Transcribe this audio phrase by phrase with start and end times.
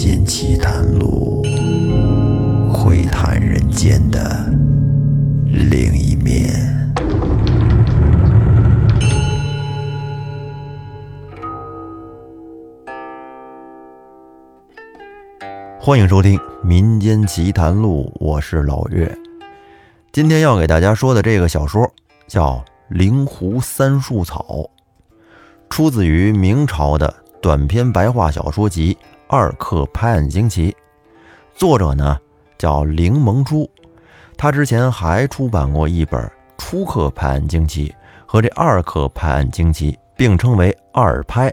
[0.00, 1.42] 间奇谈录，
[2.72, 4.48] 窥探人间的
[5.44, 6.48] 另一面。
[15.80, 19.12] 欢迎收听《民间奇谈录》，我是老岳。
[20.12, 21.92] 今天要给大家说的这个小说
[22.28, 22.52] 叫
[22.88, 24.44] 《灵狐三树草》，
[25.68, 27.12] 出自于明朝的
[27.42, 28.94] 短篇白话小说集
[29.30, 30.72] 《二刻拍案惊奇》，
[31.54, 32.18] 作者呢
[32.56, 33.70] 叫凌蒙初。
[34.38, 36.18] 他之前还出版过一本
[36.56, 37.90] 《初刻拍案惊奇》，
[38.26, 41.52] 和这《二刻拍案惊奇》并称为“二拍”，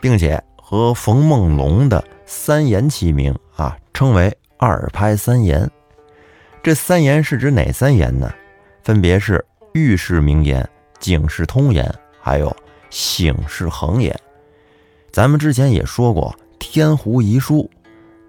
[0.00, 5.70] 并且和冯梦龙的《三言》齐名啊，称为“二拍三言”。
[6.64, 8.32] 这三言是指哪三言呢？
[8.82, 10.66] 分别是喻世名言、
[10.98, 12.56] 警世通言，还有
[12.88, 14.18] 醒世恒言。
[15.12, 16.34] 咱们之前也说过
[16.70, 17.70] 《天湖遗书》，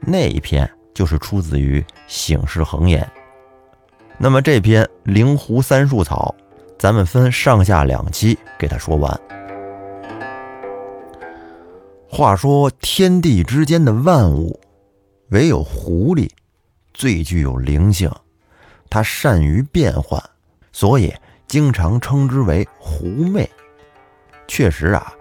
[0.01, 3.09] 那一篇就是出自于醒世恒言。
[4.19, 6.35] 那么这篇《灵狐三树草》，
[6.77, 9.19] 咱们分上下两期给它说完。
[12.07, 14.59] 话说天地之间的万物，
[15.29, 16.29] 唯有狐狸
[16.93, 18.11] 最具有灵性。
[18.89, 20.21] 它善于变换，
[20.71, 21.11] 所以
[21.47, 23.49] 经常称之为狐媚。
[24.47, 25.11] 确实啊，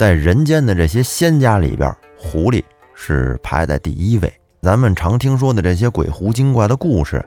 [0.00, 4.32] 在人间的这些仙家里边，狐狸是排在第一位。
[4.62, 7.22] 咱们常听说的这些鬼狐精怪的故事，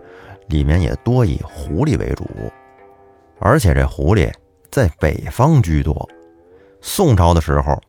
[0.48, 2.28] 里面也多以狐狸为主。
[3.38, 4.34] 而且这狐狸
[4.72, 6.10] 在北方居多。
[6.82, 7.80] 宋朝的时候，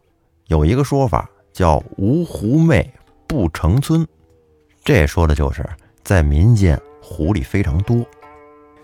[0.48, 2.92] 有一个说法叫“无狐媚
[3.26, 4.06] 不成村”，
[4.84, 5.66] 这说的就是
[6.02, 6.78] 在民间。
[7.00, 8.04] 狐狸非常多，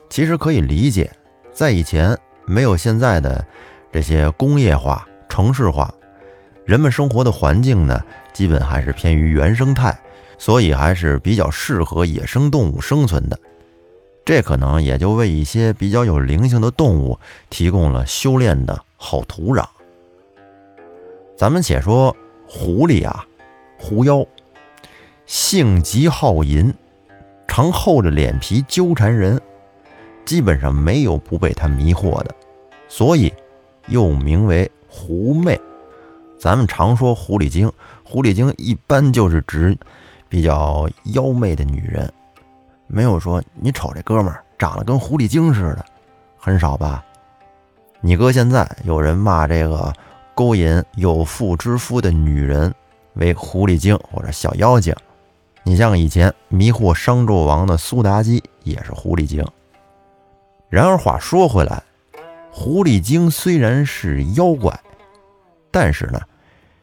[0.08, 1.10] 其实可以理解，
[1.52, 3.44] 在以前没有现在的
[3.92, 5.94] 这些工业化、城市化，
[6.66, 9.98] 人们生活的环境呢，基本还是偏于原生态，
[10.36, 13.38] 所以还是比较适合野生动物生存的。
[14.24, 19.64] 这可能也就为一些比较有灵性的动物提供了修炼的好土壤。
[21.36, 22.14] 咱们且说
[22.46, 23.24] 狐狸啊，
[23.78, 24.26] 狐妖，
[25.24, 26.74] 性极好淫。
[27.48, 29.40] 常厚着脸皮纠缠人，
[30.24, 32.32] 基本上没有不被他迷惑的，
[32.88, 33.32] 所以
[33.88, 35.58] 又名为狐媚。
[36.38, 37.70] 咱们常说狐狸精，
[38.02, 39.76] 狐狸精一般就是指
[40.28, 42.12] 比较妖媚的女人，
[42.86, 45.84] 没有说你瞅这哥们儿长得跟狐狸精似的，
[46.36, 47.04] 很少吧？
[48.00, 49.92] 你哥现在有人骂这个
[50.34, 52.74] 勾引有妇之夫的女人
[53.14, 54.94] 为狐狸精或者小妖精。
[55.62, 59.46] 你像以前迷惑商纣王的苏妲己也是狐狸精。
[60.70, 61.82] 然而话说回来，
[62.53, 64.78] 狐狸精虽然是妖怪，
[65.71, 66.21] 但是呢，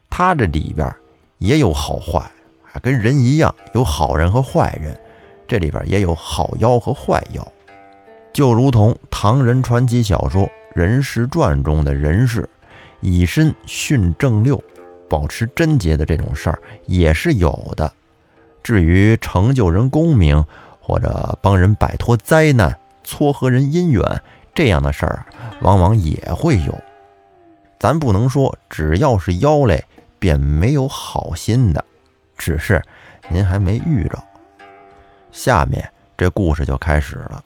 [0.09, 0.91] 它这里边
[1.37, 2.19] 也有好坏，
[2.71, 4.97] 啊，跟人一样有好人和坏人，
[5.47, 7.45] 这里边也有好妖和坏妖。
[8.33, 12.47] 就如同唐人传奇小说《人世传》中的人士，
[13.01, 14.63] 以身殉正六，
[15.09, 17.91] 保持贞洁的这种事儿也是有的。
[18.63, 20.45] 至于成就人功名，
[20.79, 24.21] 或者帮人摆脱灾难、撮合人姻缘
[24.57, 25.23] 这样的事儿，
[25.61, 26.75] 往往也会有。
[27.77, 29.85] 咱不能说只要是妖类
[30.17, 31.85] 便没有好心的，
[32.39, 32.81] 只是
[33.29, 34.17] 您还没遇着。
[35.31, 35.87] 下面
[36.17, 37.43] 这故事就开始了。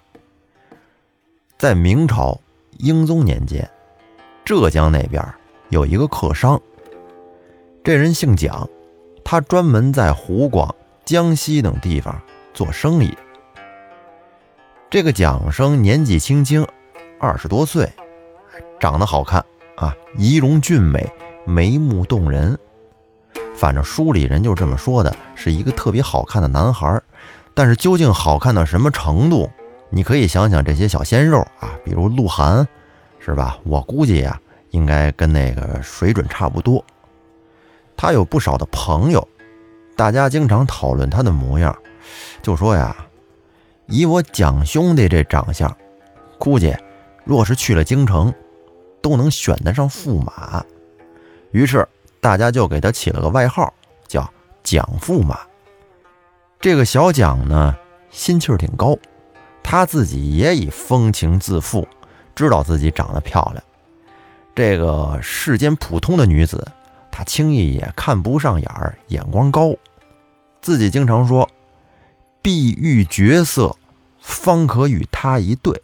[1.57, 2.39] 在明朝
[2.77, 3.69] 英宗年间，
[4.45, 5.21] 浙江那边
[5.67, 6.57] 有一个客商，
[7.83, 8.69] 这人姓蒋，
[9.21, 10.73] 他专门在湖广。
[11.03, 12.21] 江西等地方
[12.53, 13.13] 做生意。
[14.89, 16.65] 这个蒋生年纪轻轻，
[17.21, 17.87] 二十多岁，
[18.79, 19.45] 长得好看
[19.75, 21.07] 啊，仪容俊美，
[21.45, 22.57] 眉目动人。
[23.55, 26.99] 反正书里人就这么说的，是一个特别好看的男孩。
[27.53, 29.47] 但是究竟好看到什么程度，
[29.91, 32.67] 你可以想想这些小鲜肉啊，比如鹿晗，
[33.19, 33.59] 是吧？
[33.65, 36.83] 我估计呀，应该跟那个水准差不多。
[37.95, 39.27] 他有不少的朋友。
[39.95, 41.77] 大家经常讨论他的模样，
[42.41, 42.95] 就说呀，
[43.85, 45.71] 以我蒋兄弟这长相，
[46.39, 46.75] 估计
[47.23, 48.33] 若是去了京城，
[49.01, 50.63] 都能选得上驸马。
[51.51, 51.87] 于是
[52.19, 53.73] 大家就给他起了个外号，
[54.07, 54.31] 叫
[54.63, 55.39] 蒋驸马。
[56.59, 57.75] 这个小蒋呢，
[58.09, 58.97] 心气儿挺高，
[59.63, 61.87] 他自己也以风情自负，
[62.35, 63.63] 知道自己长得漂亮。
[64.53, 66.67] 这个世间普通的女子，
[67.09, 69.73] 他轻易也看不上眼儿，眼光高。
[70.61, 71.49] 自己经常说
[72.41, 73.75] ：“必遇绝色，
[74.19, 75.81] 方可与他一对。”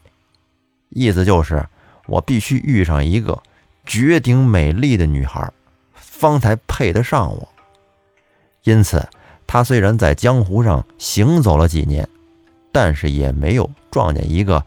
[0.90, 1.66] 意思就是
[2.06, 3.38] 我必须遇上一个
[3.86, 5.52] 绝顶美丽的女孩，
[5.94, 7.48] 方才配得上我。
[8.64, 9.08] 因此，
[9.46, 12.08] 他虽然在江湖上行走了几年，
[12.72, 14.64] 但是也没有撞见一个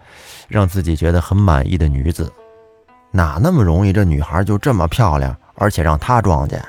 [0.48, 2.32] 让自己觉得很满意的女子。
[3.10, 3.92] 哪那么容易？
[3.92, 6.64] 这女孩就这么漂亮，而且让他撞见。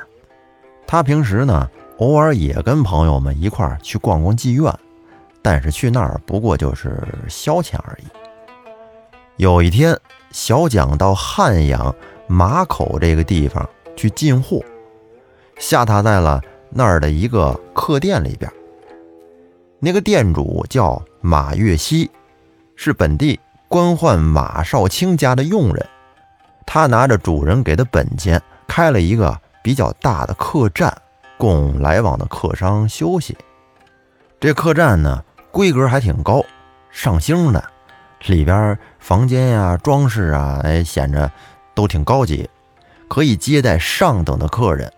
[0.88, 1.70] 他平时呢，
[2.00, 4.74] 偶尔也跟朋友们一块儿去逛逛妓院，
[5.42, 6.98] 但是去那儿不过就是
[7.30, 8.21] 消遣而已。
[9.42, 10.00] 有一天，
[10.30, 11.96] 小蒋到汉阳
[12.28, 14.64] 马口这个地方去进货，
[15.58, 16.40] 下榻在了
[16.70, 18.54] 那儿的一个客店里边。
[19.80, 22.08] 那个店主叫马月熙，
[22.76, 25.90] 是本地官宦马少卿家的佣人。
[26.68, 30.96] 他拿着主人给的本钱，开了一个比较大的客栈，
[31.40, 33.36] 供来往的客商休息。
[34.40, 36.46] 这客栈呢，规格还挺高，
[36.92, 37.64] 上星的，
[38.28, 41.30] 里边房间呀、装饰啊，哎，显着
[41.76, 42.50] 都挺高级，
[43.10, 44.90] 可以接待上等的客人。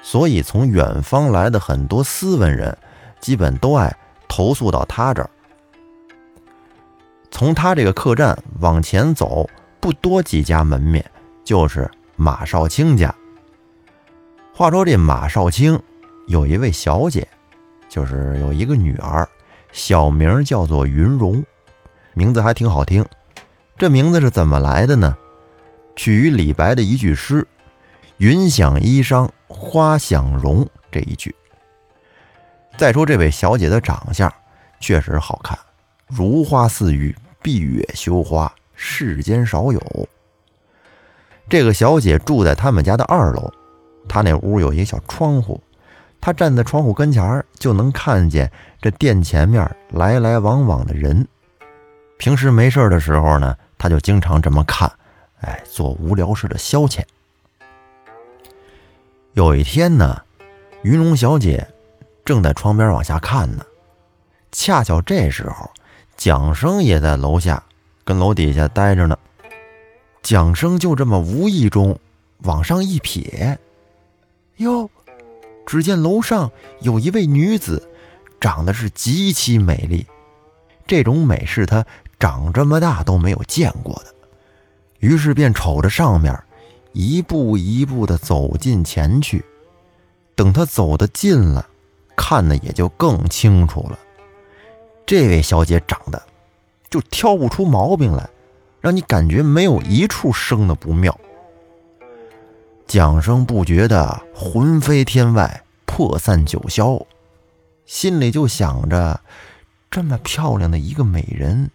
[0.00, 2.78] 所以，从远方来的很多斯文人，
[3.18, 3.92] 基本都爱
[4.28, 5.28] 投宿到他这儿。
[7.32, 9.50] 从他这个客栈往前走。
[9.80, 11.04] 不多几家门面，
[11.44, 13.14] 就是马少卿家。
[14.54, 15.78] 话说这马少卿
[16.26, 17.28] 有一位小姐，
[17.86, 19.28] 就是有一个女儿，
[19.72, 21.44] 小名叫做云容，
[22.14, 23.04] 名字还挺好听。
[23.76, 25.16] 这名字是怎么来的呢？
[25.96, 27.46] 取于李白的一句诗
[28.18, 31.34] ：“云想衣裳花想容”这一句。
[32.76, 34.32] 再说这位小姐的长相，
[34.80, 35.58] 确实好看，
[36.08, 38.52] 如花似玉，闭月羞花。
[38.76, 40.08] 世间少有。
[41.48, 43.52] 这个小姐住在他们家的二楼，
[44.08, 45.62] 她那屋有一个小窗户，
[46.20, 48.50] 她站在窗户跟前儿就能看见
[48.82, 51.24] 这店前面来来往往的人。
[52.18, 54.90] 平时没事的时候呢，他就经常这么看，
[55.40, 57.02] 哎，做无聊事的消遣。
[59.32, 60.22] 有一天呢，
[60.82, 61.66] 云龙小姐
[62.24, 63.64] 正在窗边往下看呢，
[64.52, 65.70] 恰巧这时候
[66.16, 67.62] 蒋生也在楼下。
[68.06, 69.18] 跟楼底下待着呢，
[70.22, 71.98] 蒋生就这么无意中
[72.40, 73.56] 往上一瞥，
[74.58, 74.90] 哟，
[75.64, 76.52] 只见楼上
[76.82, 77.88] 有一位女子，
[78.38, 80.06] 长得是极其美丽，
[80.86, 81.86] 这种美是他
[82.24, 84.14] 长这么大都没有见过的。
[85.00, 86.34] 于是便瞅着上面，
[86.94, 89.44] 一步一步的走近前去。
[90.34, 91.68] 等他走得近了，
[92.16, 93.98] 看的也就更清楚了。
[95.04, 96.22] 这位小姐长得。
[96.90, 98.30] 就挑不出毛病来，
[98.80, 101.18] 让你感觉没有一处生的不妙。
[102.86, 107.04] 蒋生不觉得魂飞天外，魄散九霄，
[107.84, 109.20] 心里就想着：
[109.90, 111.68] 这么漂亮的一个美人，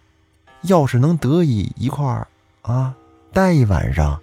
[0.64, 2.28] 要是能得以一块儿
[2.62, 2.96] 啊
[3.32, 4.20] 待一晚上，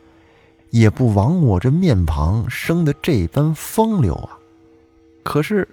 [0.71, 4.37] 也不枉我这面庞生的这般风流啊！
[5.23, 5.69] 可是，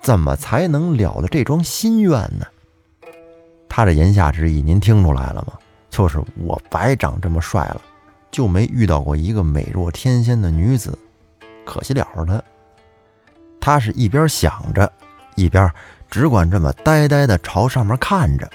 [0.00, 2.46] 怎么才能了了这桩心愿呢？
[3.68, 5.54] 他这言下之意，您听出来了吗？
[5.90, 7.80] 就是我白长这么帅了，
[8.30, 10.98] 就没遇到过一个美若天仙的女子，
[11.64, 12.42] 可惜了他。
[13.60, 14.92] 他是一边想着，
[15.36, 15.70] 一边
[16.10, 18.50] 只管这么呆呆的朝上面看着。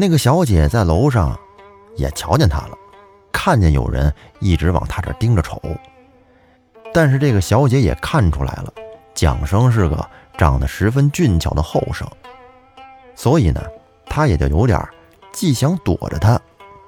[0.00, 1.36] 那个小姐在楼上
[1.96, 2.78] 也瞧见他了，
[3.32, 5.60] 看见有人一直往他这盯着瞅。
[6.94, 8.72] 但是这个小姐也看出来了，
[9.12, 12.06] 蒋生是个长得十分俊俏的后生。
[13.16, 13.60] 所以呢，
[14.06, 14.80] 他也就有点
[15.32, 16.40] 既想躲着他，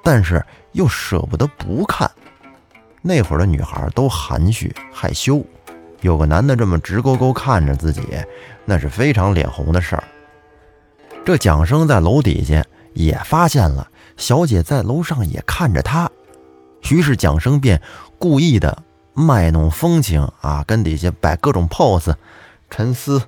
[0.04, 0.40] 但是
[0.70, 2.08] 又舍不得不看。
[3.02, 5.44] 那会儿的女孩都含蓄害羞，
[6.00, 8.02] 有个男的这么直勾勾看着自己，
[8.64, 10.04] 那是非常脸红的事儿。
[11.24, 16.10] 这蒋生在楼底下也发现了小姐在楼上也看着他，
[16.90, 17.80] 于是蒋生便
[18.18, 18.82] 故意的
[19.14, 22.14] 卖弄风情啊，跟底下摆各种 pose，
[22.68, 23.18] 沉思，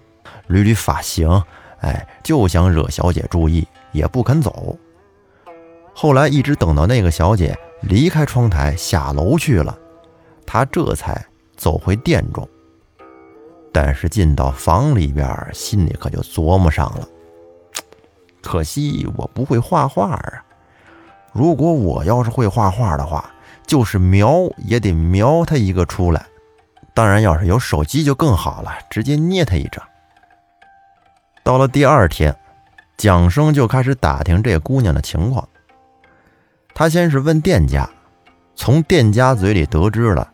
[0.48, 1.42] 捋捋发型。
[1.80, 4.78] 哎，就想惹小姐注意，也不肯走。
[5.92, 9.76] 后来一直等到那个小姐离开窗台下楼去了，
[10.46, 11.26] 他这才
[11.56, 12.48] 走回店中。
[13.72, 17.08] 但是进到房里边，心里可就琢磨上了：
[18.42, 20.44] 可惜我不会画画啊！
[21.32, 23.30] 如果我要是会画画的话，
[23.66, 26.26] 就是描也得描他一个出来。
[26.92, 29.82] 当然，要是有手机就更好了，直接捏他一张。
[31.42, 32.36] 到了第二天，
[32.98, 35.48] 蒋生就开始打听这姑娘的情况。
[36.74, 37.88] 他先是问店家，
[38.54, 40.30] 从店家嘴里得知了，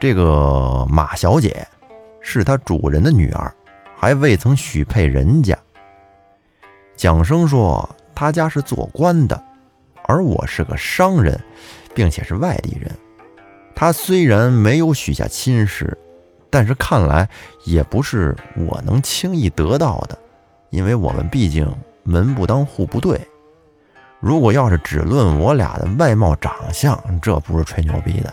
[0.00, 1.64] 这个马小姐
[2.20, 3.54] 是他主人的女儿，
[3.96, 5.56] 还未曾许配人家。
[6.96, 9.42] 蒋生说，他家是做官的，
[10.04, 11.38] 而我是个商人，
[11.94, 12.90] 并且是外地人。
[13.74, 15.96] 他虽然没有许下亲事，
[16.48, 17.28] 但是看来
[17.64, 20.16] 也不是我能轻易得到的，
[20.70, 21.68] 因为我们毕竟
[22.04, 23.20] 门不当户不对。
[24.20, 28.32] 如果要是只论我俩的外貌长相，这不是吹牛逼的，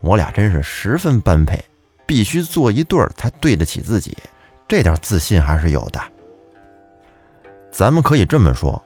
[0.00, 1.58] 我俩真是十分般配，
[2.06, 4.16] 必须做一对儿才对得起自己，
[4.68, 6.00] 这点自信还是有的。
[7.72, 8.80] 咱们可以这么说，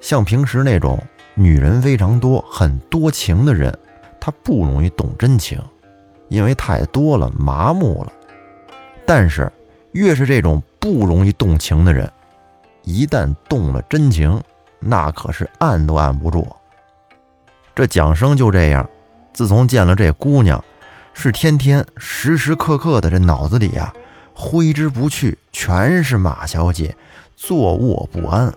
[0.00, 1.00] 像平时那种
[1.34, 3.72] 女人非常多、很多情的人，
[4.20, 5.62] 她不容易懂真情。
[6.28, 8.12] 因为太多了，麻木了。
[9.06, 9.50] 但是，
[9.92, 12.10] 越是这种不容易动情的人，
[12.82, 14.40] 一旦动了真情，
[14.80, 16.46] 那可是按都按不住。
[17.74, 18.88] 这蒋生就这样，
[19.32, 20.62] 自从见了这姑娘，
[21.14, 23.92] 是天天时时刻刻的这脑子里啊，
[24.34, 26.94] 挥之不去，全是马小姐，
[27.42, 28.52] 坐卧不安。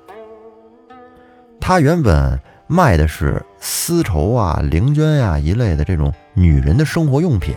[1.61, 2.37] 他原本
[2.67, 6.13] 卖的是丝绸啊、绫绢呀一类的这种。
[6.33, 7.55] 女人的生活用品，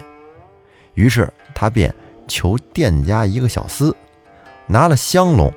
[0.95, 1.93] 于是他便
[2.29, 3.93] 求店家一个小厮，
[4.67, 5.53] 拿了香笼，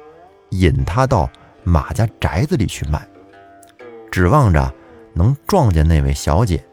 [0.52, 1.30] 引他到
[1.64, 3.06] 马家宅子里去卖，
[4.10, 4.74] 指望着
[5.14, 6.64] 能撞见那位小姐，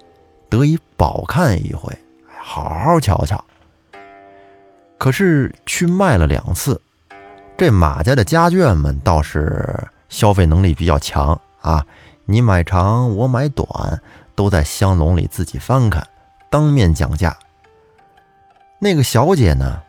[0.48, 1.92] 得以饱看一回，
[2.38, 3.44] 好好瞧瞧。
[4.96, 6.80] 可是去卖了两次，
[7.58, 11.84] 这马家的家眷们倒是消费能力比较强啊，
[12.26, 13.98] 你买长我买短，
[14.34, 16.06] 都在香笼里自己翻看。
[16.50, 17.34] 当面讲价。
[18.78, 19.82] 那个小姐呢，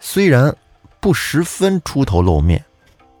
[0.00, 0.54] 虽然
[1.00, 2.62] 不十分出头露面，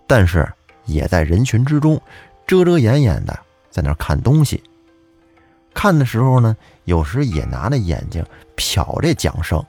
[0.06, 0.46] 但是
[0.84, 1.98] 也在人群之中
[2.46, 3.38] 遮遮掩掩的
[3.70, 4.62] 在那看东西。
[5.72, 8.22] 看的时候呢，有时也拿着眼睛
[8.54, 9.64] 瞟这蒋生。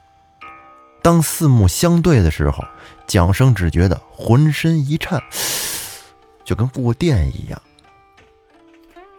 [1.05, 2.65] 当四目相对的时候，
[3.05, 5.21] 蒋生只觉得浑身一颤，
[6.43, 7.61] 就跟过电一样。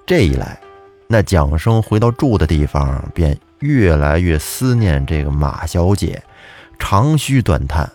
[0.04, 0.60] 这一来，
[1.06, 3.38] 那蒋生回到住的地方便。
[3.60, 6.20] 越来越思念这个马小姐，
[6.76, 7.88] 长吁短叹，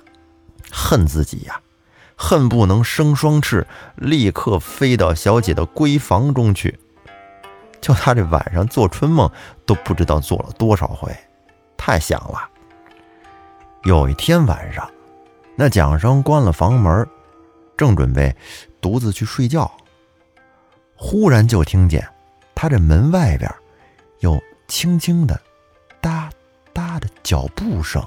[0.71, 1.59] 恨自己呀，
[2.15, 6.79] 恨不能生双翅，立刻飞到小姐的闺房中去。
[7.81, 9.29] 就他这晚上做春梦，
[9.65, 11.13] 都不知道做了多少回，
[11.75, 12.47] 太想了。
[13.83, 14.87] 有一天晚上，
[15.55, 17.07] 那蒋生关了房门，
[17.75, 18.35] 正准备
[18.79, 19.71] 独自去睡觉，
[20.95, 22.07] 忽然就听见
[22.53, 23.51] 他这门外边
[24.19, 25.39] 有轻轻的。
[25.99, 26.29] 哒
[26.73, 28.03] 哒的脚步声，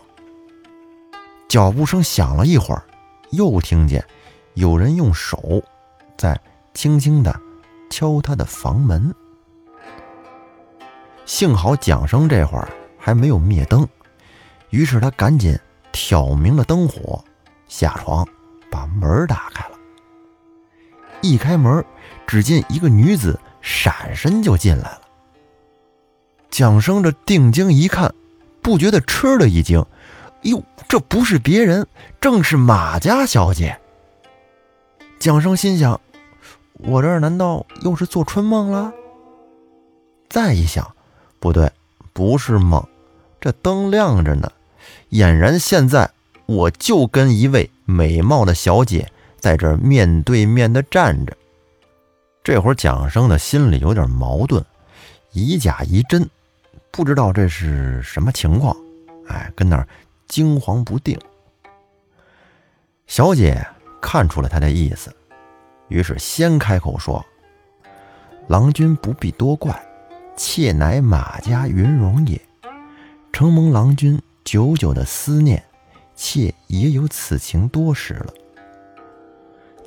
[1.49, 2.85] 脚步声响了一会儿，
[3.31, 4.05] 又听见
[4.55, 5.61] 有人用手
[6.17, 6.41] 在
[6.73, 7.35] 轻轻的
[7.91, 9.13] 敲他的房门。
[11.25, 13.87] 幸好蒋生这会儿还没有灭灯，
[14.75, 15.57] 于是他赶紧
[15.93, 17.25] 挑明了灯火，
[17.69, 18.27] 下床
[18.69, 19.77] 把门打开了。
[21.23, 21.85] 一开门，
[22.27, 25.03] 只见一个女子闪身就进来了。
[26.51, 28.13] 蒋生这定睛一看，
[28.61, 29.87] 不觉得吃了一惊，
[30.43, 31.87] 哟，这不是别人，
[32.21, 33.79] 正是马家小姐。
[35.21, 36.01] 蒋生心想：
[36.81, 38.93] 我这儿难道又是做春梦了？
[40.29, 40.97] 再一想，
[41.39, 41.71] 不对，
[42.13, 42.85] 不是梦，
[43.41, 44.51] 这灯亮着呢，
[45.11, 46.11] 俨然现在
[46.47, 51.37] 我就跟一位美貌的小姐在这面对面的站着。
[52.43, 54.63] 这会儿蒋生的心里有点矛盾，
[55.33, 56.29] 以假疑真。
[56.91, 58.77] 不知道这是什么情况，
[59.29, 59.89] 哎，跟那儿
[60.29, 61.19] 惊惶不定。
[63.07, 63.67] 小姐
[64.01, 65.15] 看出了他的意思，
[65.89, 67.25] 于是先开口说
[68.49, 69.75] ：“郎君不必多怪，
[70.37, 72.41] 妾乃马家云容也。
[73.33, 75.63] 承蒙郎君久久的思念，
[76.15, 78.33] 妾也有此情多时了。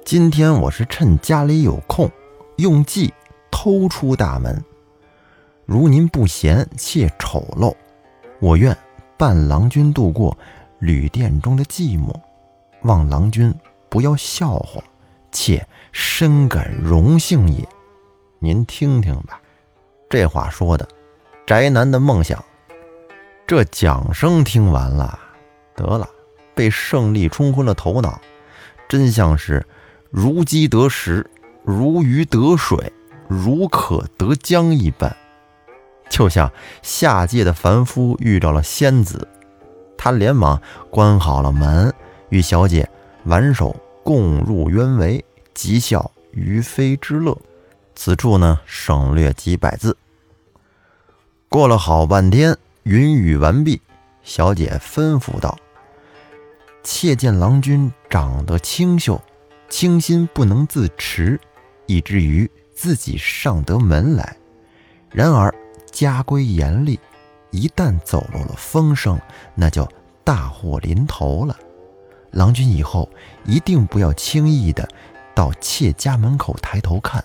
[0.04, 2.10] 今天我是趁家里有空，
[2.58, 3.14] 用计
[3.52, 4.64] 偷出大门。”
[5.64, 7.76] 如您不嫌妾丑陋，
[8.40, 8.76] 我愿
[9.18, 10.36] 伴郎君度过
[10.80, 12.14] 旅店中的寂寞，
[12.84, 13.54] 望郎君
[13.90, 14.82] 不要笑话，
[15.32, 17.68] 妾深感荣幸也。
[18.40, 19.42] 您听听吧，
[20.10, 20.88] 这话说的，
[21.46, 22.44] 宅男的梦想。
[23.48, 25.18] 这蒋生听完了，
[25.74, 26.10] 得了，
[26.54, 28.20] 被胜利冲昏了头脑，
[28.90, 29.66] 真像是
[30.12, 31.26] 如饥得食，
[31.64, 32.92] 如鱼得水，
[33.30, 35.16] 如渴得浆一般。
[36.10, 36.52] 就像
[36.82, 39.26] 下界的凡夫遇到了仙子，
[39.98, 40.62] 他连忙
[40.92, 41.94] 关好了门，
[42.28, 42.90] 与小姐
[43.24, 43.74] 挽手
[44.04, 45.24] 共入渊围，
[45.54, 47.38] 极笑于飞之乐。
[47.96, 49.96] 此处呢，省略几百字。
[51.48, 53.82] 过了好半天，云雨完毕，
[54.24, 55.58] 小姐吩咐道
[56.86, 59.22] ：“妾见郎君长得清秀，
[59.68, 61.38] 清心不能自持，
[61.86, 64.38] 以至于自己上得门来。
[65.12, 65.54] 然而。”
[65.92, 67.00] 家规严厉，
[67.50, 69.20] 一旦走漏了风声，
[69.56, 69.88] 那就
[70.24, 71.58] 大祸临头了。
[72.30, 73.10] 郎君以后
[73.46, 74.88] 一定不要轻易的
[75.34, 77.24] 到妾家门口抬头看，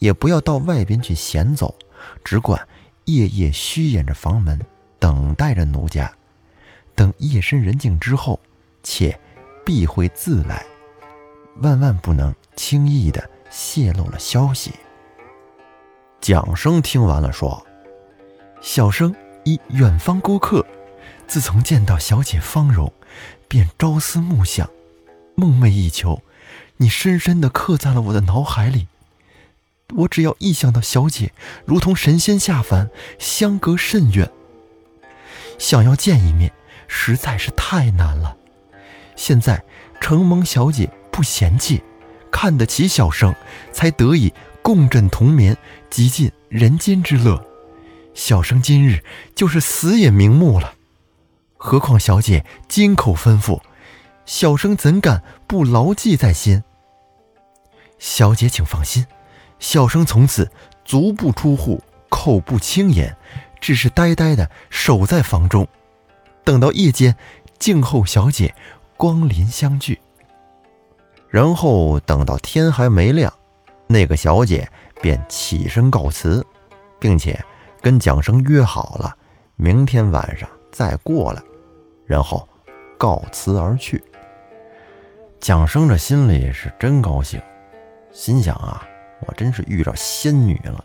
[0.00, 1.72] 也不要到外边去闲走，
[2.24, 2.66] 只管
[3.04, 4.58] 夜夜虚掩着房门，
[5.00, 6.12] 等待着奴家。
[6.94, 8.38] 等夜深人静之后，
[8.84, 9.18] 妾
[9.64, 10.64] 必会自来，
[11.56, 14.72] 万万不能轻易的泄露了消息。
[16.20, 17.66] 蒋生听完了，说
[18.60, 19.14] ：“小生
[19.44, 20.66] 以远方孤客，
[21.26, 22.92] 自从见到小姐芳容，
[23.48, 24.68] 便朝思暮想，
[25.34, 26.20] 梦寐以求。
[26.76, 28.88] 你深深的刻在了我的脑海里。
[29.96, 31.32] 我只要一想到小姐，
[31.64, 34.30] 如同神仙下凡，相隔甚远，
[35.60, 36.50] 想要见一面，
[36.88, 38.36] 实在是太难了。
[39.14, 39.62] 现在
[40.00, 41.80] 承蒙小姐不嫌弃，
[42.32, 43.32] 看得起小生，
[43.72, 45.56] 才得以。”共枕同眠，
[45.88, 47.42] 极尽人间之乐。
[48.12, 49.02] 小生今日
[49.34, 50.74] 就是死也瞑目了。
[51.56, 53.62] 何况小姐金口吩咐，
[54.26, 56.62] 小生怎敢不牢记在心？
[57.98, 59.06] 小姐请放心，
[59.58, 60.52] 小生从此
[60.84, 63.16] 足不出户，口不轻言，
[63.60, 65.66] 只是呆呆的守在房中，
[66.44, 67.14] 等到夜间
[67.58, 68.54] 静候小姐
[68.96, 70.00] 光临相聚。
[71.28, 73.32] 然后等到天还没亮。
[73.86, 74.68] 那个小姐
[75.02, 76.44] 便起身告辞，
[76.98, 77.38] 并且
[77.80, 79.16] 跟蒋生约好了
[79.56, 81.42] 明天晚上再过来，
[82.06, 82.48] 然后
[82.96, 84.02] 告辞而去。
[85.40, 87.40] 蒋生这心里是真高兴，
[88.12, 88.86] 心想啊，
[89.26, 90.84] 我真是遇着仙女了，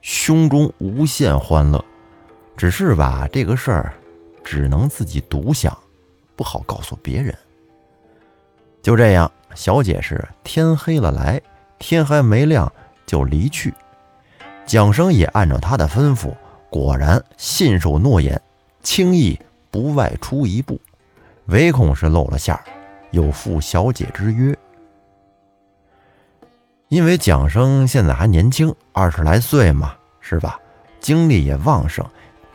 [0.00, 1.84] 胸中无限欢乐。
[2.60, 3.94] 只是吧，这个事儿
[4.44, 5.74] 只能自己独享，
[6.36, 7.34] 不好告诉别人。
[8.82, 11.40] 就这样，小姐是天黑了来。
[11.78, 12.70] 天还没亮
[13.06, 13.72] 就离去，
[14.66, 16.34] 蒋生也按照他的吩咐，
[16.68, 18.38] 果然信守诺言，
[18.82, 19.40] 轻易
[19.70, 20.78] 不外出一步，
[21.46, 22.62] 唯恐是露了馅儿，
[23.10, 24.54] 有负小姐之约。
[26.88, 30.60] 因为蒋生现在还年轻，二十来岁嘛，是吧？
[31.00, 32.06] 精力也旺盛，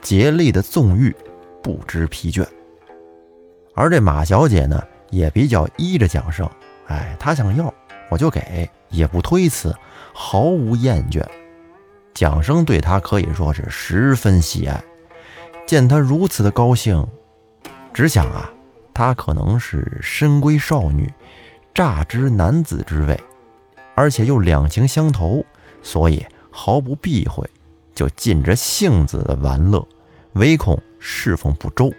[0.06, 1.14] 竭力的纵欲，
[1.64, 2.46] 不知疲倦。
[3.74, 6.48] 而这马小姐呢，也比较依着蒋生，
[6.86, 7.74] 哎，她想要
[8.12, 8.70] 我就给。
[8.92, 9.76] 也不推辞，
[10.14, 11.22] 毫无厌倦。
[12.14, 14.82] 蒋生对她可以说是十分喜爱。
[15.66, 17.06] 见她如此的高兴，
[17.92, 18.50] 只想啊，
[18.94, 21.12] 她可能是深闺少女，
[21.74, 23.20] 乍知男子之味，
[23.96, 25.44] 而且又两情相投，
[25.82, 27.46] 所以毫不避讳，
[27.94, 29.86] 就尽着性子的玩乐，
[30.36, 31.92] 唯恐侍奉不周，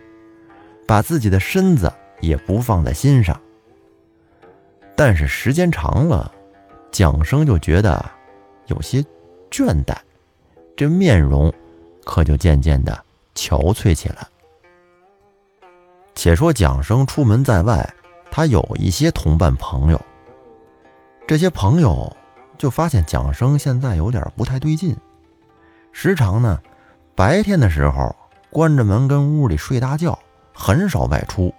[0.86, 3.38] 把自己的身子也不放在心上。
[4.96, 6.32] 但是时间长了。
[6.92, 8.02] 蒋生就觉得
[8.68, 9.04] 有些
[9.50, 9.94] 倦怠，
[10.74, 11.52] 这面容
[12.04, 14.26] 可就渐渐的憔悴起来。
[16.14, 17.86] 且说蒋生出门在外，
[18.30, 20.00] 他有一些同伴朋友，
[21.26, 22.16] 这些朋友
[22.56, 24.96] 就发现蒋生现在有点不太对劲，
[25.92, 26.58] 时常呢
[27.14, 28.16] 白天的时候
[28.56, 30.18] 关着门跟屋里睡大觉，
[30.54, 31.54] 很少外出，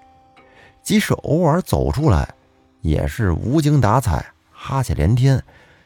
[0.82, 2.28] 即使偶尔走出来，
[2.82, 4.26] 也是无精打采。
[4.52, 5.44] 哈欠连天，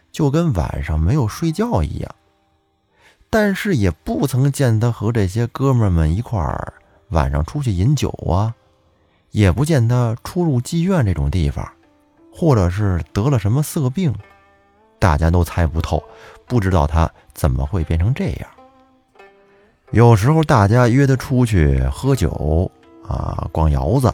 [0.10, 2.16] 就跟晚上没有睡觉一样。
[3.30, 6.76] 但是也不曾见他和这些哥们们一块儿
[7.10, 8.56] 晚上出去饮酒啊，
[9.32, 11.70] 也不见他出入妓院这种地方，
[12.34, 14.16] 或者是得了什么色病，
[14.98, 16.02] 大家都猜不透，
[16.48, 18.50] 不知道他怎么会变成这样。
[19.92, 22.72] 有时候大家约他出去喝酒
[23.08, 24.12] 啊，逛窑子，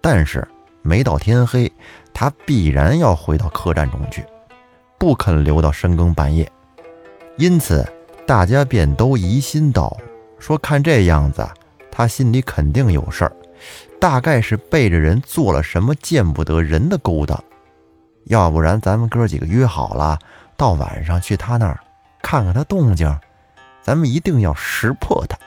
[0.00, 0.46] 但是。
[0.82, 1.70] 没到天黑，
[2.14, 4.24] 他必然要回到客栈中去，
[4.96, 6.50] 不肯留到深更半夜。
[7.36, 7.86] 因此，
[8.26, 9.94] 大家便都疑心道
[10.40, 11.46] ：“说看这样子，
[11.90, 13.32] 他心里肯定有事儿，
[14.00, 17.38] 大概是背着人做了什么见不得人的勾当。
[18.24, 20.18] 要不然，咱们哥几个约好了，
[20.56, 21.78] 到晚上去他那儿
[22.22, 23.06] 看看他动静，
[23.82, 25.38] 咱们一定要识破他。”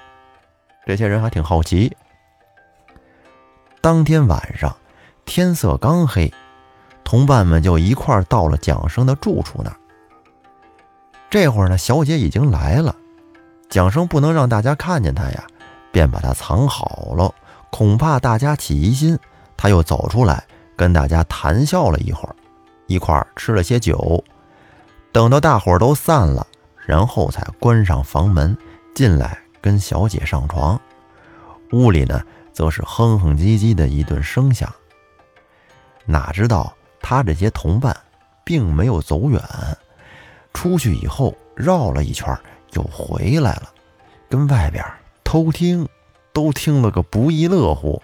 [0.86, 1.96] 这些人还挺好奇。
[3.82, 4.76] 当天晚上。
[5.26, 6.32] 天色刚黑，
[7.06, 9.78] 同伴们就一块儿到了蒋生的住处那儿。
[11.30, 12.94] 这会儿呢，小姐已经来了，
[13.70, 15.48] 蒋生不能让大家看见他呀，
[15.94, 17.34] 便把他藏好了，
[17.72, 19.18] 恐怕大家起疑心。
[19.56, 20.44] 他又走出来
[20.76, 22.36] 跟大家谈笑了一会儿，
[22.88, 24.22] 一块儿吃了些酒。
[25.14, 26.46] 等到大伙儿都散了，
[26.86, 28.56] 然后才关上房门
[28.94, 30.80] 进来跟小姐上床。
[31.72, 34.72] 屋里呢，则是哼哼唧唧的一顿声响。
[36.06, 37.96] 哪知道他这些同伴
[38.44, 39.42] 并没有走远，
[40.54, 42.38] 出去以后绕了一圈
[42.74, 43.70] 又回来了，
[44.30, 44.84] 跟外边
[45.24, 45.88] 偷听，
[46.34, 48.02] 都听了个不亦乐乎，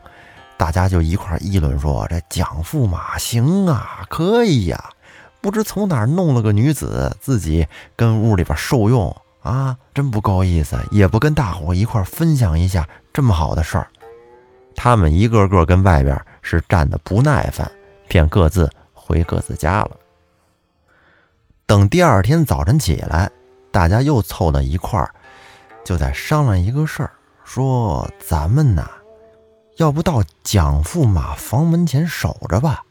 [0.58, 4.90] 大家就一块议论说：“这蒋驸马行啊，可以呀！
[5.42, 13.88] 不知从哪儿弄了个女子，自己跟屋里边受用啊，真不够意思，也不跟大伙一块分享一下这么好的事儿。”
[14.76, 17.70] 他们一个个跟外边是站的不耐烦，
[18.08, 19.92] 便各自回各自家了。
[21.66, 23.30] 等第二天早晨起来，
[23.72, 25.14] 大家又凑到一块儿，
[25.84, 27.12] 就在商量一个事儿，
[27.44, 28.90] 说：“咱们呐。”
[29.78, 32.84] 要不到蒋驸马房门前守着吧，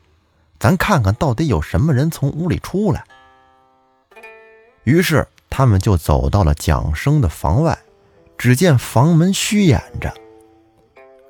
[0.58, 3.04] 咱看看到底有什么人从屋里出来。
[4.84, 7.78] 于是他们就走到了蒋生的房外，
[8.36, 10.12] 只见房门虚掩着，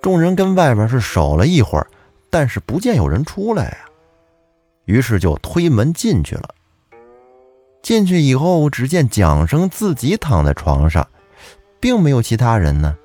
[0.01, 1.87] 众人跟外边是守了一会儿，
[2.31, 3.79] 但是不见有人出来呀。
[4.85, 6.55] 于是就推门进去了。
[7.83, 11.07] 进去以后，只见蒋生自己躺在床上，
[11.81, 12.97] 并没有其他人呢。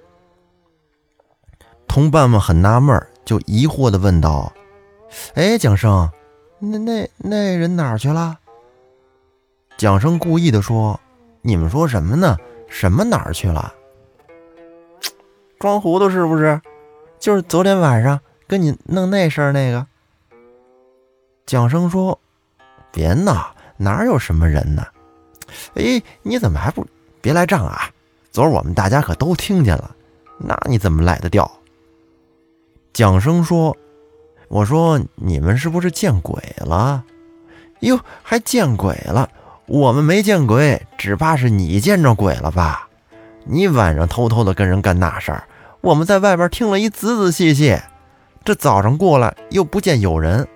[1.87, 4.51] 同伴们很纳闷，就疑惑地问道
[5.35, 6.09] ：“哎，蒋生，
[6.59, 8.39] 那那那人哪儿去了？”
[9.77, 10.99] 蒋生故意的说
[11.41, 12.37] ：“你们说什么呢？
[12.67, 13.73] 什么哪儿去了？
[15.59, 16.61] 装糊涂是不是？
[17.19, 19.85] 就是昨天晚上跟你弄那事儿那个。”
[21.45, 22.19] 蒋生说
[22.91, 24.85] ：“别闹，哪有什么人呢？
[25.75, 26.85] 哎，你怎么还不
[27.21, 27.89] 别来账啊？
[28.31, 29.95] 昨儿我们大家可都听见了，
[30.37, 31.49] 那你怎么赖得掉？”
[32.93, 33.75] 蒋生说
[34.53, 37.03] ：“我说你们是不是见鬼了？
[37.79, 39.27] 哟，还见鬼了？
[39.65, 42.87] 我们没见鬼，只怕是你见着鬼了吧？
[43.45, 45.47] 你晚上偷偷的跟人干那事儿，
[45.81, 47.81] 我们在外边听了一仔仔细细。
[48.45, 50.47] 这早上过来又不见有人，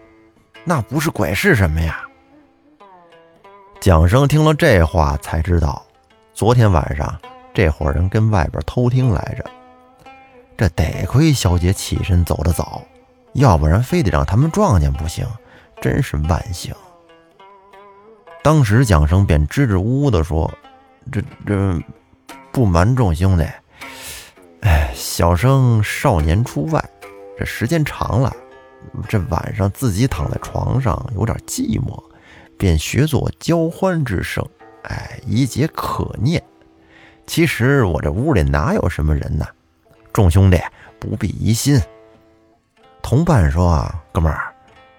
[0.64, 2.02] 那不是鬼是什么呀？”
[3.82, 5.84] 蒋生听了这话，才知道
[6.36, 7.20] 昨天晚上
[7.52, 9.44] 这伙人跟外边偷听来着。
[10.56, 12.84] 这得亏小姐起身走得早，
[13.38, 15.24] 要不然非得让他们撞见不行，
[15.80, 16.74] 真是万幸。
[18.44, 20.52] 当时蒋生便支支吾吾地说
[21.12, 21.80] ：“这这
[22.52, 23.48] 不瞒众兄弟，
[24.62, 26.84] 哎，小生少年出外，
[27.38, 28.36] 这时间长了，
[29.08, 32.04] 这晚上自己躺在床上有点寂寞，
[32.58, 34.44] 便学作交欢之声，
[34.82, 36.42] 哎，以解可念。
[37.28, 39.46] 其实我这屋里哪有什么人呢？”
[40.12, 40.60] 众兄弟
[41.00, 41.80] 不必疑心。
[43.08, 44.54] 同伴说：“哥们儿，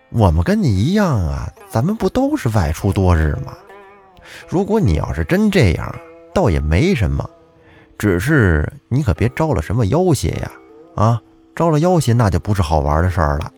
[0.08, 3.52] 我们跟你一样啊，咱们不都是外出多日吗？
[4.48, 5.94] 如果你要是真这样，
[6.32, 7.28] 倒也没什么，
[7.98, 10.50] 只是你可别招了什么妖邪呀！
[10.96, 11.20] 啊，
[11.54, 13.52] 招了妖邪那就不是好玩的事儿了。”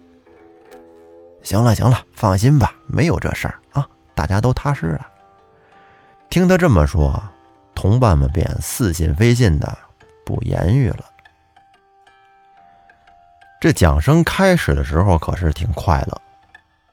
[1.45, 3.87] 行了行了，放心吧，没有这事儿啊，
[4.17, 5.07] 大家都踏实了。
[6.29, 7.23] 听他这么说，
[7.73, 9.79] 同伴们便似信非信的，
[10.27, 11.05] 不言语了。
[13.61, 16.19] 这蒋生开始的时候可是挺快乐，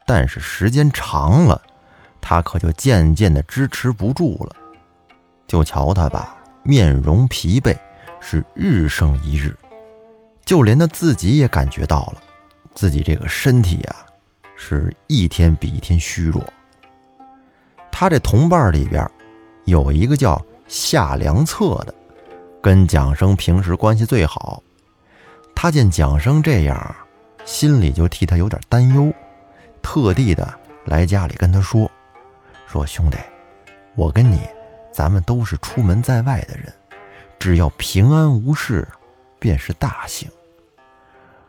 [0.05, 1.61] 但是时间长了，
[2.19, 4.53] 他可就渐渐的支持不住了。
[5.47, 7.73] 就瞧他吧，面容疲惫，
[8.19, 9.55] 是日胜一日，
[10.43, 12.21] 就连他自己也感觉到了，
[12.75, 13.95] 自己这个身体啊，
[14.57, 16.43] 是一天比一天虚弱。
[17.89, 19.09] 他这同伴里边，
[19.63, 21.95] 有一个叫夏良策的，
[22.61, 24.61] 跟蒋生平时关系最好。
[25.59, 26.95] 他见蒋生这样，
[27.43, 29.11] 心里就替他有点担忧，
[29.81, 30.47] 特地的
[30.85, 31.89] 来家里跟他说
[32.69, 33.17] ：“说兄弟，
[33.95, 34.39] 我跟你，
[34.91, 36.71] 咱们都是出门在外的人，
[37.39, 38.87] 只要平安无事，
[39.39, 40.29] 便是大幸。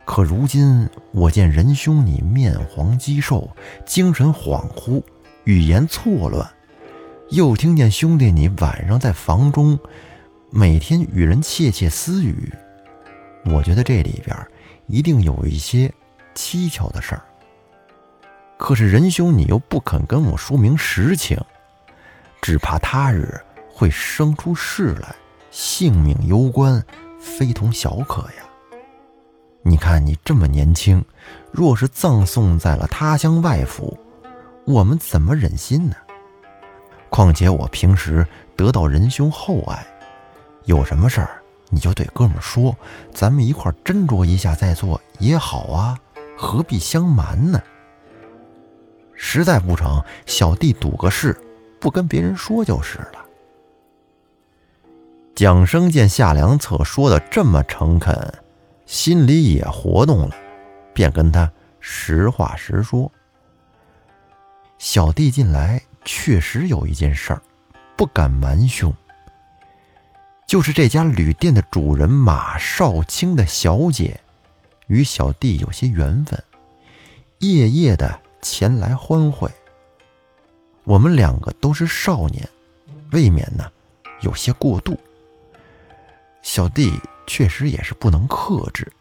[0.05, 3.47] 可如今我见仁兄你面黄肌瘦，
[3.85, 5.03] 精神恍惚，
[5.43, 6.49] 语言错乱，
[7.29, 9.77] 又听见兄弟你晚上在房中，
[10.49, 12.51] 每天与人窃窃私语。”
[13.51, 14.35] 我觉得这里边
[14.87, 15.91] 一定有一些
[16.35, 17.21] 蹊跷的事儿，
[18.57, 21.37] 可是仁兄你又不肯跟我说明实情，
[22.41, 23.39] 只怕他日
[23.71, 25.15] 会生出事来，
[25.51, 26.83] 性命攸关，
[27.19, 28.43] 非同小可呀。
[29.61, 31.03] 你看你这么年轻，
[31.51, 33.97] 若是葬送在了他乡外府，
[34.65, 35.95] 我们怎么忍心呢？
[37.09, 39.85] 况且我平时得到仁兄厚爱，
[40.65, 41.38] 有什么事儿？
[41.69, 42.75] 你就对哥们说，
[43.13, 45.97] 咱们一块斟酌一下再做也好啊，
[46.37, 47.61] 何必相瞒呢？
[49.13, 51.39] 实在不成，小弟赌个誓，
[51.79, 53.25] 不跟别人说就是了。
[55.35, 58.33] 蒋生见夏良策说的这么诚恳，
[58.85, 60.35] 心里也活动了，
[60.93, 63.11] 便跟他实话实说
[64.79, 67.41] ：“小弟近来确实有一件事儿，
[67.95, 68.93] 不敢瞒兄。”
[70.49, 74.19] 就是这家旅店的主人马少卿的小姐，
[74.87, 76.43] 与小弟有些缘分，
[77.37, 79.47] 夜夜的前来欢会。
[80.85, 82.49] 我们两个都是少年，
[83.11, 83.71] 未免呢
[84.21, 84.99] 有些过度。
[86.41, 88.91] 小弟确实也是不能克制，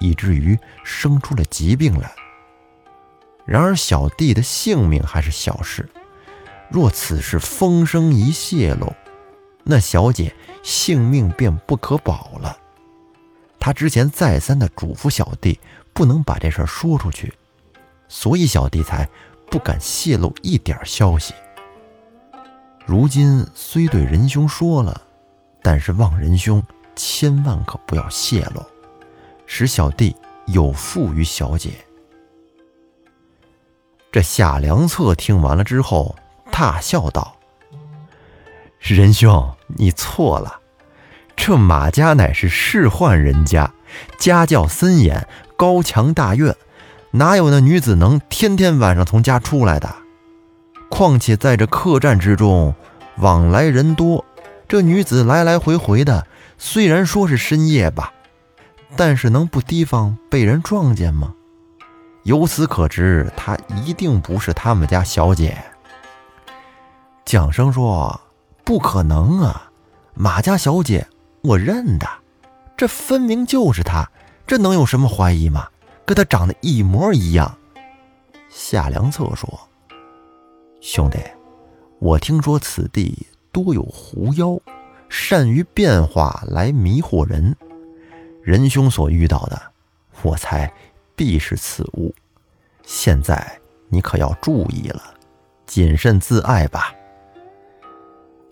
[0.00, 2.10] 以至于生出了疾病来。
[3.44, 5.88] 然而小弟的性命还是小事，
[6.68, 8.92] 若此事风声一泄露，
[9.68, 12.56] 那小姐性命便不可保了。
[13.58, 15.58] 他之前再三的嘱咐小弟
[15.92, 17.34] 不能把这事儿说出去，
[18.06, 19.08] 所以小弟才
[19.50, 21.34] 不敢泄露一点消息。
[22.84, 25.02] 如今虽对仁兄说了，
[25.62, 26.62] 但是望仁兄
[26.94, 28.64] 千万可不要泄露，
[29.46, 30.14] 使小弟
[30.46, 31.70] 有负于小姐。
[34.12, 36.14] 这夏良策听完了之后，
[36.52, 37.35] 大笑道
[38.94, 40.60] ：“仁兄，你错了。”
[41.36, 43.72] 这马家乃是仕宦人家，
[44.18, 46.56] 家教森严，高墙大院，
[47.10, 49.94] 哪有那女子能天天晚上从家出来的？
[50.88, 52.74] 况且在这客栈之中，
[53.18, 54.24] 往来人多，
[54.66, 58.12] 这女子来来回回的，虽然说是深夜吧，
[58.96, 61.34] 但是能不提防被人撞见吗？
[62.22, 65.56] 由此可知，她一定不是他们家小姐。
[67.24, 68.20] 蒋生说
[68.66, 69.70] ：“不可能啊，
[70.12, 71.06] 马家小姐。”
[71.42, 72.08] 我认得，
[72.76, 74.10] 这分明就是他，
[74.48, 75.68] 这能有什么怀疑吗？
[76.04, 77.56] 跟他长得一模一样。
[78.48, 79.68] 夏良策说
[80.82, 81.18] ：“兄弟，
[82.00, 84.58] 我听说此地多有狐妖，
[85.08, 87.54] 善于变化来迷惑人。
[88.42, 89.62] 仁兄所遇到的，
[90.22, 90.72] 我猜
[91.14, 92.12] 必是此物。
[92.84, 95.14] 现在你可要注意了，
[95.64, 96.92] 谨慎自爱吧。”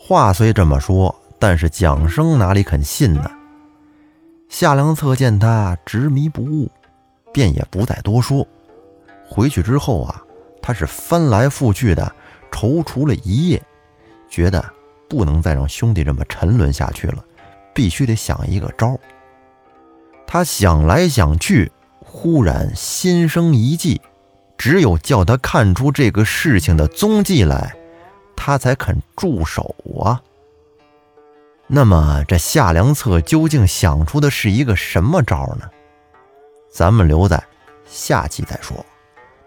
[0.06, 1.14] 话虽这么说。
[1.36, 3.30] 但是蒋生哪里肯信呢？
[4.48, 6.70] 夏良策见他执迷不悟，
[7.34, 8.46] 便也不再多说。
[9.28, 10.22] 回去之后啊，
[10.62, 12.10] 他是翻来覆去的
[12.50, 13.62] 踌躇了一夜，
[14.26, 14.64] 觉得
[15.06, 17.22] 不能再让兄弟这么沉沦下去了，
[17.74, 18.98] 必须得想一个招。
[20.26, 24.00] 他想来想去，忽然心生一计，
[24.56, 27.74] 只有叫他看出这个事情的踪迹来，
[28.46, 30.20] 他才肯住手啊。
[31.66, 35.70] 那么这夏良策究竟想出的是一个什么招呢？
[36.70, 37.42] 咱们留在
[37.86, 38.84] 下期再说。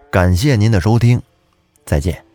[0.10, 1.21] 感谢您的收听，
[1.86, 2.25] 再见。